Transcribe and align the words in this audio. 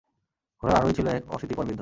ঘোড়ার 0.63 0.77
আরোহী 0.77 0.93
ছিল 0.93 1.07
এক 1.07 1.23
অশীতিপর 1.29 1.65
বৃদ্ধ। 1.65 1.79